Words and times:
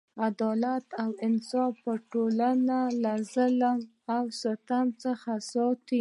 عدالت 0.25 0.85
او 1.03 1.09
انصاف 1.27 1.75
ټولنه 2.11 2.79
له 3.03 3.13
ظلم 3.33 3.79
او 4.15 4.23
ستم 4.41 4.85
څخه 5.03 5.31
ساتي. 5.51 5.89